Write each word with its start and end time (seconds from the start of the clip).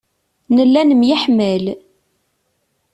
Nella 0.55 0.81
nemyeḥmal. 0.83 1.65